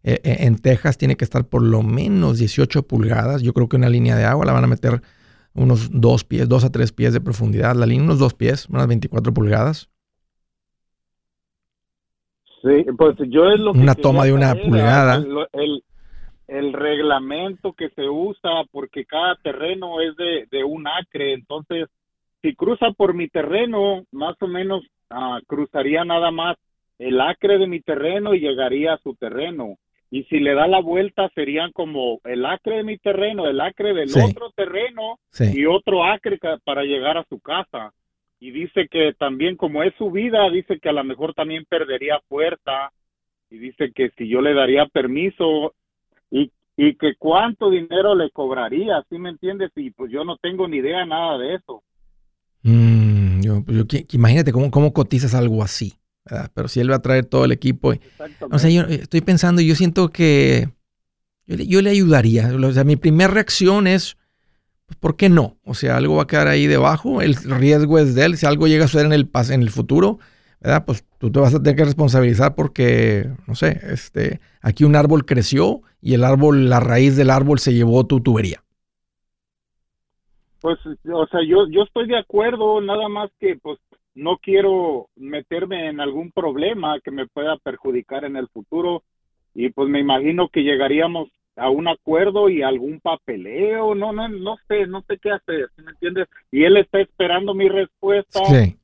[0.04, 3.42] Eh, eh, en Texas tiene que estar por lo menos 18 pulgadas.
[3.42, 5.02] Yo creo que una línea de agua la van a meter
[5.52, 7.76] unos dos pies, dos a tres pies de profundidad.
[7.76, 9.90] La línea, unos dos pies, unas 24 pulgadas.
[12.62, 15.16] Sí, pues yo es lo que Una toma de una pulgada
[15.52, 15.84] el
[16.72, 21.88] reglamento que se usa porque cada terreno es de, un acre, entonces
[22.40, 26.57] si cruza por mi terreno, más o menos ah, cruzaría nada más
[26.99, 29.76] el acre de mi terreno y llegaría a su terreno.
[30.11, 33.92] Y si le da la vuelta serían como el acre de mi terreno, el acre
[33.92, 37.92] del otro terreno y otro acre para llegar a su casa.
[38.40, 42.20] Y dice que también como es su vida, dice que a lo mejor también perdería
[42.28, 42.90] fuerza
[43.51, 45.74] y dice que si yo le daría permiso,
[46.30, 49.70] y, y que cuánto dinero le cobraría, ¿sí me entiendes?
[49.76, 51.82] Y pues yo no tengo ni idea nada de eso.
[52.62, 53.64] Mm, yo,
[54.10, 55.94] imagínate cómo, cómo cotizas algo así,
[56.54, 57.92] Pero si él va a traer todo el equipo.
[58.50, 60.68] o sea, yo estoy pensando, yo siento que
[61.46, 62.50] yo le, ayudaría.
[62.54, 64.16] O sea, mi primera reacción es,
[64.86, 65.56] pues, ¿por qué no?
[65.64, 68.36] O sea, algo va a quedar ahí debajo, el riesgo es de él.
[68.36, 70.18] Si algo llega a suceder en el, en el futuro,
[70.60, 70.84] ¿verdad?
[70.84, 75.24] Pues tú te vas a tener que responsabilizar porque, no sé, este, aquí un árbol
[75.24, 78.62] creció y el árbol, la raíz del árbol se llevó tu tubería.
[80.61, 83.78] Pues, o sea, yo, yo estoy de acuerdo, nada más que, pues,
[84.14, 89.05] no quiero meterme en algún problema que me pueda perjudicar en el futuro
[89.55, 94.57] y pues me imagino que llegaríamos a un acuerdo y algún papeleo, no, no, no
[94.66, 96.28] sé, no sé qué hacer, ¿me entiendes?
[96.51, 98.44] Y él está esperando mi respuesta.
[98.46, 98.78] Sí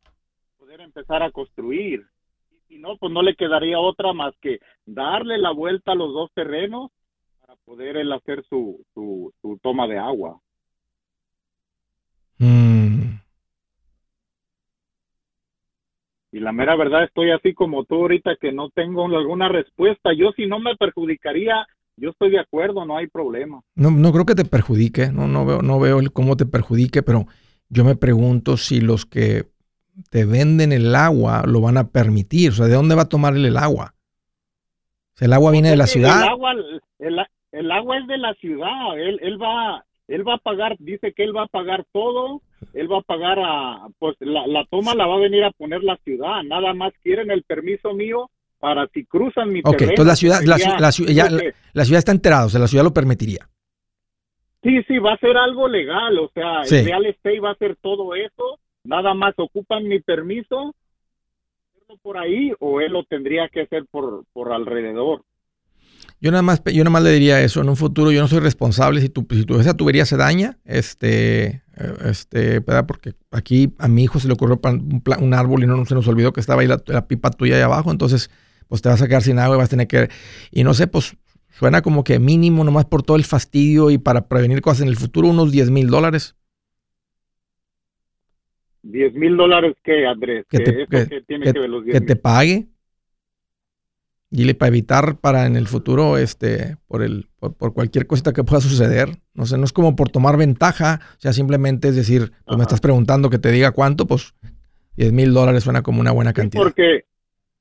[0.85, 2.07] empezar a construir.
[2.51, 6.12] Y si no, pues no le quedaría otra más que darle la vuelta a los
[6.12, 6.91] dos terrenos
[7.65, 10.39] poder él hacer su, su, toma de agua.
[12.39, 13.19] Mm.
[16.33, 20.11] Y la mera verdad estoy así como tú ahorita que no tengo alguna respuesta.
[20.17, 23.61] Yo si no me perjudicaría, yo estoy de acuerdo, no hay problema.
[23.77, 27.27] No, no creo que te perjudique, no, no veo, no veo cómo te perjudique, pero
[27.69, 29.45] yo me pregunto si los que
[30.11, 32.51] te venden el agua, lo van a permitir.
[32.51, 33.95] O sea, ¿de dónde va a tomar el agua?
[35.21, 36.23] ¿El agua viene de la ciudad?
[36.23, 36.53] El agua,
[36.99, 37.19] el,
[37.71, 38.99] agua es de la ciudad.
[38.99, 42.43] Él, él, va, él va a pagar, dice que él va a pagar todo.
[42.73, 45.85] Él va a pagar a, pues la, la toma la va a venir a poner
[45.85, 46.43] la ciudad.
[46.43, 48.31] Nada más quieren el permiso mío
[48.65, 49.77] para si cruzan mi terreno.
[49.77, 53.47] Ok, entonces la ciudad, la, ciudad está enterada, o sea, la ciudad lo permitiría.
[54.63, 57.77] Sí, sí, va a ser algo legal, o sea, el real estate va a hacer
[57.83, 60.75] todo eso, nada más ocupan mi permiso
[62.03, 65.23] por ahí o él lo tendría que hacer por, por alrededor.
[66.25, 68.41] Yo nada más, yo nada más le diría eso, en un futuro yo no soy
[68.41, 71.45] responsable si tu, si tu esa tubería se daña, este,
[71.77, 75.85] eh, este, porque aquí a mi hijo se le ocurrió un, un árbol y no
[75.85, 78.31] se nos olvidó que estaba ahí la, la, pipa tuya ahí abajo, entonces
[78.68, 80.09] pues te vas a quedar sin agua y vas a tener que,
[80.51, 81.14] y no sé, pues
[81.59, 84.97] Suena como que mínimo, nomás por todo el fastidio y para prevenir cosas en el
[84.97, 86.37] futuro, unos 10 mil dólares.
[88.83, 90.45] 10 mil dólares qué, Andrés?
[90.51, 92.66] Que te, que, te pague.
[94.35, 98.61] Dile para evitar para en el futuro, este, por el, por, cualquier cosita que pueda
[98.61, 99.11] suceder.
[99.32, 102.64] No sé, no es como por tomar ventaja, o sea, simplemente es decir, pues me
[102.64, 104.35] estás preguntando que te diga cuánto, pues
[104.97, 106.64] 10 mil dólares suena como una buena cantidad.
[106.64, 107.05] porque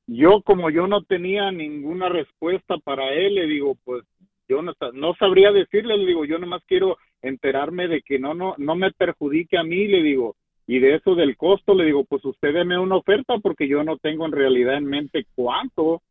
[0.08, 4.04] yo como yo no tenía ninguna respuesta para él, le digo, pues
[4.50, 8.56] yo no, no sabría decirle, le digo, yo nomás quiero enterarme de que no, no,
[8.58, 12.24] no me perjudique a mí, le digo, y de eso del costo, le digo, pues
[12.26, 16.02] usted deme una oferta porque yo no tengo en realidad en mente cuánto,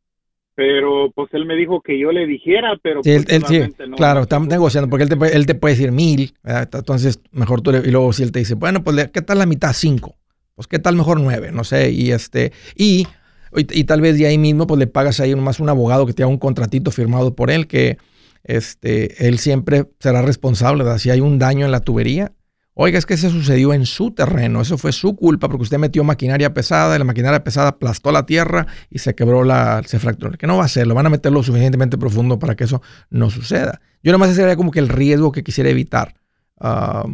[0.54, 4.48] pero pues él me dijo que yo le dijera, pero sí, pues, él, claro, estamos
[4.48, 8.22] negociando porque él te, él te puede decir mil, entonces mejor tú y luego si
[8.22, 9.72] él te dice, bueno, pues ¿qué tal la mitad?
[9.72, 10.16] Cinco,
[10.54, 11.52] pues ¿qué tal mejor nueve?
[11.52, 13.06] No sé, y este, y
[13.54, 16.22] y, tal vez de ahí mismo pues le pagas ahí nomás un abogado que te
[16.22, 17.98] haga un contratito firmado por él que
[18.44, 20.98] este, él siempre será responsable, ¿verdad?
[20.98, 22.32] Si hay un daño en la tubería,
[22.74, 26.04] oiga, es que se sucedió en su terreno, eso fue su culpa porque usted metió
[26.04, 30.32] maquinaria pesada y la maquinaria pesada aplastó la tierra y se quebró la, se fracturó.
[30.32, 32.82] Que no va a ser, lo van a meter lo suficientemente profundo para que eso
[33.10, 33.80] no suceda.
[34.02, 36.14] Yo nomás ese sería como que el riesgo que quisiera evitar.
[36.58, 37.04] Ah,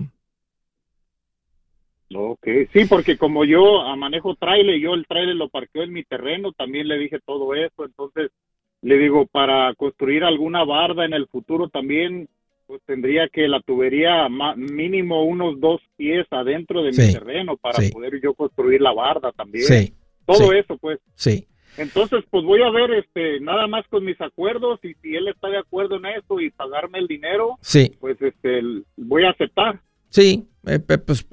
[2.15, 3.61] Ok, sí, porque como yo
[3.97, 7.85] manejo trailer, yo el trailer lo parqueo en mi terreno, también le dije todo eso,
[7.85, 8.31] entonces
[8.81, 12.29] le digo, para construir alguna barda en el futuro también,
[12.69, 18.21] pues tendría que la tubería mínimo unos dos pies adentro de mi terreno para poder
[18.23, 19.65] yo construir la barda también.
[19.65, 19.95] Sí,
[20.27, 21.01] todo eso, pues.
[21.15, 21.49] Sí.
[21.79, 25.49] Entonces, pues voy a ver, este, nada más con mis acuerdos y si él está
[25.49, 27.97] de acuerdo en eso y pagarme el dinero, sí.
[28.01, 28.61] pues este,
[28.99, 29.81] voy a aceptar.
[30.11, 31.27] Sí, eh, pues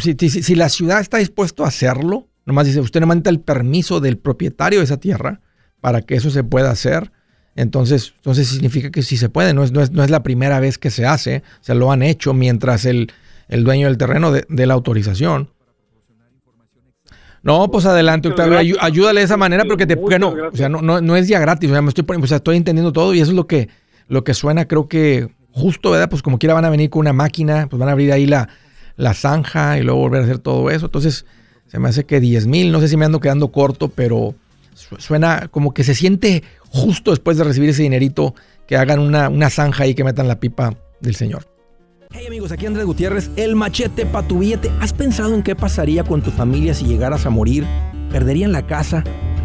[0.00, 4.18] si, la ciudad está dispuesto a hacerlo, nomás dice, usted no manda el permiso del
[4.18, 5.40] propietario de esa tierra
[5.80, 7.12] para que eso se pueda hacer,
[7.56, 10.90] entonces, entonces significa que sí se puede, no es, no es, la primera vez que
[10.90, 13.12] se hace, se lo han hecho mientras el,
[13.48, 15.50] dueño del terreno dé la autorización.
[17.42, 21.16] No, pues adelante, Octavio, ayúdale de esa manera porque te, no, o sea, no, no,
[21.16, 23.36] es ya gratis, o sea, me estoy, o sea, estoy entendiendo todo y eso es
[23.36, 23.68] lo que,
[24.08, 26.10] lo que suena, creo que justo, ¿verdad?
[26.10, 28.50] Pues como quiera van a venir con una máquina, pues van a abrir ahí la,
[28.96, 30.86] la zanja y luego volver a hacer todo eso.
[30.86, 31.24] Entonces,
[31.66, 34.34] se me hace que 10 mil, no sé si me ando quedando corto, pero
[34.98, 38.34] suena como que se siente justo después de recibir ese dinerito
[38.66, 41.46] que hagan una, una zanja y que metan la pipa del Señor.
[42.12, 44.70] Hey amigos, aquí Andrés Gutiérrez, el machete para tu billete.
[44.80, 47.64] ¿Has pensado en qué pasaría con tu familia si llegaras a morir?
[48.10, 49.04] ¿Perderían la casa?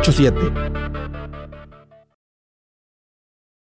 [0.00, 1.17] 987